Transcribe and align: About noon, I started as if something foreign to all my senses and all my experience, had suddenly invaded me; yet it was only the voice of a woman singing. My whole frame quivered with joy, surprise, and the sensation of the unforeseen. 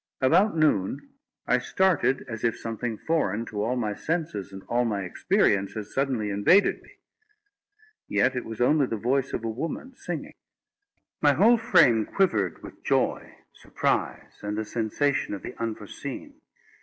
About 0.19 0.57
noon, 0.57 1.09
I 1.45 1.59
started 1.59 2.25
as 2.27 2.43
if 2.43 2.57
something 2.57 2.97
foreign 2.97 3.45
to 3.45 3.61
all 3.63 3.75
my 3.75 3.93
senses 3.93 4.51
and 4.51 4.63
all 4.67 4.83
my 4.83 5.03
experience, 5.03 5.75
had 5.75 5.85
suddenly 5.85 6.31
invaded 6.31 6.81
me; 6.81 6.93
yet 8.07 8.35
it 8.35 8.43
was 8.43 8.59
only 8.59 8.87
the 8.87 8.97
voice 8.97 9.31
of 9.31 9.43
a 9.45 9.49
woman 9.51 9.95
singing. 9.95 10.33
My 11.21 11.33
whole 11.33 11.59
frame 11.59 12.07
quivered 12.07 12.63
with 12.63 12.83
joy, 12.83 13.35
surprise, 13.53 14.39
and 14.41 14.57
the 14.57 14.65
sensation 14.65 15.35
of 15.35 15.43
the 15.43 15.53
unforeseen. 15.61 16.41